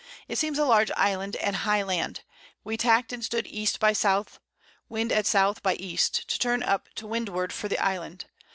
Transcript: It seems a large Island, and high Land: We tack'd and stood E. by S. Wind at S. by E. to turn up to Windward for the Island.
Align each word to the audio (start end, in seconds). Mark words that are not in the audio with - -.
It 0.27 0.39
seems 0.39 0.57
a 0.57 0.65
large 0.65 0.89
Island, 0.97 1.35
and 1.35 1.57
high 1.57 1.83
Land: 1.83 2.21
We 2.63 2.75
tack'd 2.75 3.13
and 3.13 3.23
stood 3.23 3.45
E. 3.45 3.67
by 3.79 3.91
S. 3.91 4.03
Wind 4.89 5.11
at 5.11 5.31
S. 5.31 5.59
by 5.59 5.75
E. 5.75 5.95
to 5.95 6.39
turn 6.39 6.63
up 6.63 6.89
to 6.95 7.05
Windward 7.05 7.53
for 7.53 7.67
the 7.67 7.77
Island. 7.77 8.25